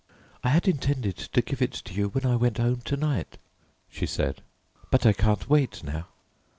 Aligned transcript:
"I 0.43 0.49
had 0.49 0.67
intended 0.67 1.15
to 1.15 1.43
give 1.43 1.61
it 1.61 1.73
to 1.73 1.93
you 1.93 2.09
when 2.09 2.25
I 2.25 2.35
went 2.35 2.57
home 2.57 2.81
to 2.85 2.97
night," 2.97 3.37
she 3.87 4.07
said, 4.07 4.41
"but 4.89 5.05
I 5.05 5.13
can't 5.13 5.47
wait 5.47 5.83
now." 5.83 6.07